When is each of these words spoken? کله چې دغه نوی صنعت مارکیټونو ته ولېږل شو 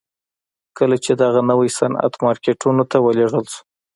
کله 0.77 0.95
چې 1.03 1.11
دغه 1.23 1.41
نوی 1.49 1.69
صنعت 1.77 2.13
مارکیټونو 2.25 2.83
ته 2.91 2.97
ولېږل 3.05 3.45
شو 3.53 3.61